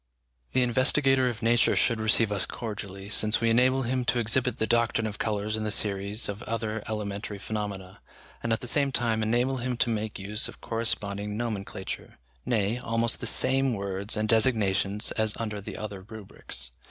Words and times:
The 0.53 0.63
investigator 0.63 1.27
of 1.29 1.43
nature 1.43 1.75
should 1.75 1.99
receive 1.99 2.31
us 2.31 2.47
cordially, 2.47 3.07
since 3.07 3.39
we 3.39 3.51
enable 3.51 3.83
him 3.83 4.03
to 4.05 4.17
exhibit 4.17 4.57
the 4.57 4.65
doctrine 4.65 5.05
of 5.05 5.19
colours 5.19 5.55
in 5.55 5.63
the 5.63 5.69
series 5.69 6.27
of 6.27 6.41
other 6.49 6.81
elementary 6.89 7.37
phenomena, 7.37 8.01
and 8.41 8.51
at 8.51 8.61
the 8.61 8.65
same 8.67 8.91
time 8.91 9.21
enable 9.21 9.57
him 9.57 9.77
to 9.77 9.91
make 9.91 10.17
use 10.17 10.47
of 10.47 10.55
a 10.55 10.57
corresponding 10.57 11.37
nomenclature, 11.37 12.17
nay, 12.47 12.79
almost 12.79 13.19
the 13.21 13.27
same 13.27 13.75
words 13.75 14.17
and 14.17 14.27
designations 14.27 15.11
as 15.11 15.37
under 15.37 15.61
the 15.61 15.77
other 15.77 16.01
rubrics. 16.01 16.71